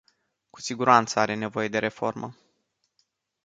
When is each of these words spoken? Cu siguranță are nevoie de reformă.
Cu 0.49 0.61
siguranță 0.61 1.19
are 1.19 1.33
nevoie 1.33 1.67
de 1.67 1.79
reformă. 1.79 2.35